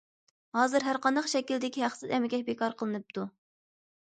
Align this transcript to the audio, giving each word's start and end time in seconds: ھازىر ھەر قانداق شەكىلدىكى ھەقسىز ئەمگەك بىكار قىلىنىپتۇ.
ھازىر 0.59 0.85
ھەر 0.87 0.97
قانداق 1.03 1.27
شەكىلدىكى 1.33 1.83
ھەقسىز 1.87 2.15
ئەمگەك 2.17 2.47
بىكار 2.49 2.77
قىلىنىپتۇ. 2.81 3.29